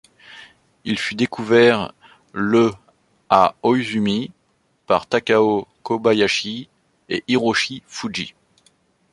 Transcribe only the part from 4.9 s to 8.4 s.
Takao Kobayashi et Hiroshi Fujii.